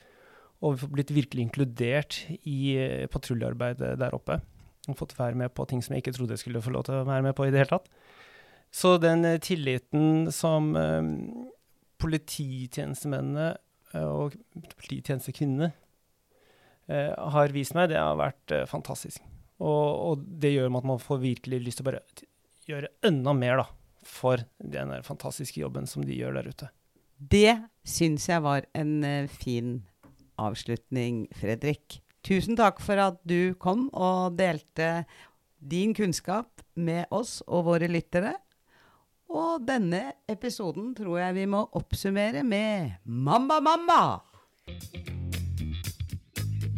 Og 0.65 0.81
blitt 0.89 1.13
virkelig 1.13 1.45
inkludert 1.45 2.23
i 2.47 2.75
patruljearbeidet 3.11 3.95
der 4.01 4.15
oppe 4.17 4.39
og 4.89 4.97
fått 4.99 5.15
være 5.17 5.37
med 5.37 5.53
på 5.53 5.65
ting 5.69 5.81
som 5.83 5.95
jeg 5.95 6.03
ikke 6.03 6.15
trodde 6.17 6.35
jeg 6.35 6.43
skulle 6.43 6.61
få 6.61 6.73
lov 6.73 6.85
til 6.87 6.99
å 6.99 7.07
være 7.07 7.25
med 7.25 7.35
på 7.37 7.47
i 7.47 7.51
det 7.53 7.63
hele 7.63 7.71
tatt. 7.73 7.89
Så 8.73 8.95
den 9.01 9.25
uh, 9.25 9.37
tilliten 9.41 10.31
som 10.33 10.73
uh, 10.77 11.01
polititjenestemennene 12.01 13.53
og 13.95 14.33
polititjenestekvinnene 14.75 15.69
har 16.91 17.53
vist 17.55 17.73
meg, 17.77 17.87
det 17.93 17.95
har 17.95 18.17
vært 18.19 18.51
fantastisk. 18.67 19.23
Og, 19.63 19.85
og, 20.11 20.25
det 20.41 20.51
gjør 20.51 20.67
at 20.81 20.87
man 20.89 20.99
får 20.99 21.21
virkelig 21.21 21.59
lyst 21.63 21.79
til 21.79 21.85
å 21.85 21.87
bare 21.87 22.01
gjøre 22.67 22.91
enda 23.07 23.33
mer 23.37 23.61
da, 23.61 23.65
for 24.03 24.43
den 24.59 24.91
fantastiske 25.05 25.61
jobben 25.61 25.87
som 25.87 26.03
de 26.03 26.17
gjør 26.17 26.35
der 26.41 26.51
ute. 26.51 26.69
Det 27.15 27.55
syns 27.87 28.27
jeg 28.27 28.43
var 28.43 28.67
en 28.75 28.99
fin 29.31 29.77
avslutning, 30.41 31.25
Fredrik. 31.35 32.01
Tusen 32.25 32.57
takk 32.57 32.81
for 32.81 32.99
at 33.01 33.19
du 33.27 33.53
kom 33.61 33.87
og 33.93 34.37
delte 34.39 35.05
din 35.61 35.93
kunnskap 35.97 36.63
med 36.73 37.05
oss 37.13 37.39
og 37.45 37.67
våre 37.69 37.89
lyttere. 37.89 38.33
Og 39.29 39.65
denne 39.65 40.15
episoden 40.29 40.93
tror 40.97 41.19
jeg 41.21 41.37
vi 41.39 41.45
må 41.49 41.65
oppsummere 41.77 42.43
med 42.45 42.97
Mamba 43.05 43.59
Mamba! 43.61 44.01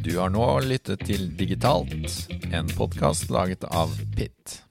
Du 0.08 0.14
har 0.16 0.32
nå 0.32 0.46
lyttet 0.64 1.04
til 1.04 1.28
Digitalt, 1.36 2.32
en 2.56 2.70
podkast 2.78 3.28
laget 3.34 3.68
av 3.68 3.92
Pitt. 4.16 4.67